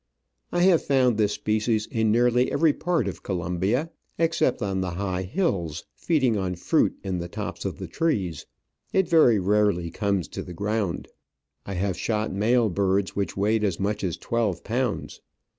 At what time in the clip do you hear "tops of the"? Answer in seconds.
7.27-7.85